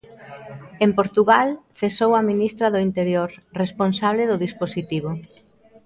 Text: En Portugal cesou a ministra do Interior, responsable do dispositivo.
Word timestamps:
En 0.85 0.91
Portugal 0.99 1.47
cesou 1.79 2.11
a 2.15 2.27
ministra 2.31 2.67
do 2.73 2.83
Interior, 2.87 3.29
responsable 3.63 4.23
do 4.27 4.41
dispositivo. 4.45 5.11